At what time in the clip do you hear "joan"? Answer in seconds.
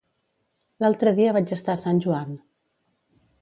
2.07-2.33